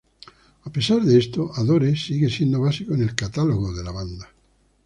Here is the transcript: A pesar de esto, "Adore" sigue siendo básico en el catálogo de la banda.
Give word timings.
A 0.63 0.71
pesar 0.71 1.03
de 1.03 1.19
esto, 1.19 1.51
"Adore" 1.53 1.95
sigue 1.95 2.27
siendo 2.27 2.59
básico 2.59 2.95
en 2.95 3.03
el 3.03 3.13
catálogo 3.13 3.71
de 3.71 3.83
la 3.83 3.91
banda. 3.91 4.27